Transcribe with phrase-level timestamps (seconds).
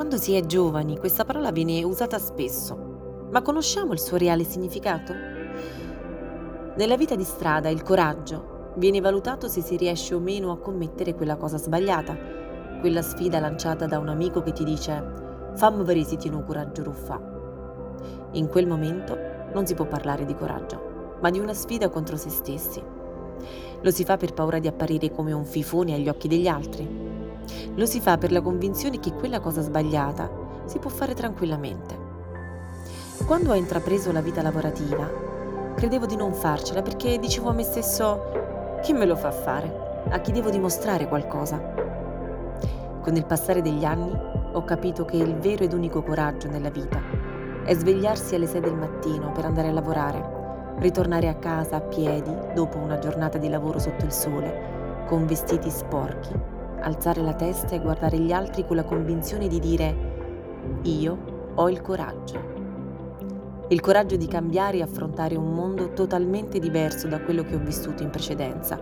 [0.00, 5.12] Quando si è giovani questa parola viene usata spesso, ma conosciamo il suo reale significato?
[6.74, 11.14] Nella vita di strada il coraggio viene valutato se si riesce o meno a commettere
[11.14, 12.16] quella cosa sbagliata,
[12.80, 17.20] quella sfida lanciata da un amico che ti dice fammi vedere se tieni coraggio ruffa.
[18.32, 19.18] In quel momento
[19.52, 22.82] non si può parlare di coraggio, ma di una sfida contro se stessi.
[23.82, 27.09] Lo si fa per paura di apparire come un fifone agli occhi degli altri,
[27.74, 30.28] lo si fa per la convinzione che quella cosa sbagliata
[30.64, 32.08] si può fare tranquillamente.
[33.26, 35.08] Quando ho intrapreso la vita lavorativa,
[35.74, 39.88] credevo di non farcela perché dicevo a me stesso chi me lo fa fare?
[40.08, 41.60] A chi devo dimostrare qualcosa?
[43.02, 44.10] Con il passare degli anni
[44.52, 47.00] ho capito che il vero ed unico coraggio nella vita
[47.64, 52.34] è svegliarsi alle 6 del mattino per andare a lavorare, ritornare a casa a piedi
[52.54, 56.49] dopo una giornata di lavoro sotto il sole, con vestiti sporchi
[56.80, 60.08] alzare la testa e guardare gli altri con la convinzione di dire
[60.82, 62.58] io ho il coraggio.
[63.68, 68.02] Il coraggio di cambiare e affrontare un mondo totalmente diverso da quello che ho vissuto
[68.02, 68.78] in precedenza,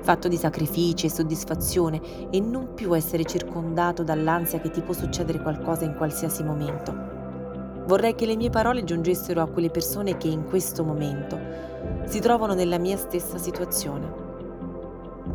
[0.00, 5.42] fatto di sacrifici e soddisfazione e non più essere circondato dall'ansia che ti può succedere
[5.42, 6.94] qualcosa in qualsiasi momento.
[7.86, 11.38] Vorrei che le mie parole giungessero a quelle persone che in questo momento
[12.04, 14.31] si trovano nella mia stessa situazione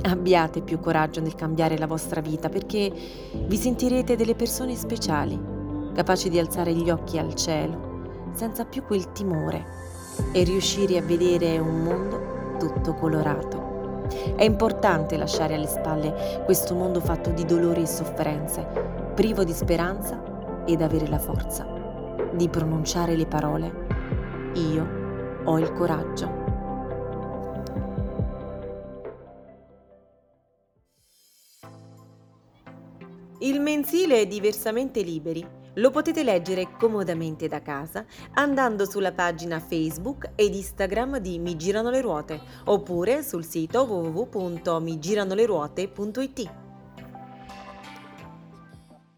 [0.04, 2.92] Abbiate più coraggio nel cambiare la vostra vita perché
[3.46, 5.40] vi sentirete delle persone speciali,
[5.94, 9.66] capaci di alzare gli occhi al cielo, senza più quel timore
[10.32, 14.06] e riuscire a vedere un mondo tutto colorato.
[14.36, 18.66] È importante lasciare alle spalle questo mondo fatto di dolori e sofferenze,
[19.16, 21.66] privo di speranza ed avere la forza
[22.34, 23.86] di pronunciare le parole
[24.54, 24.88] Io
[25.44, 26.37] ho il coraggio.
[33.40, 35.46] Il mensile è diversamente liberi.
[35.76, 41.92] Lo potete leggere comodamente da casa andando sulla pagina Facebook ed Instagram di Mi Girano
[41.92, 46.67] le Ruote oppure sul sito www.migiranoleruote.it.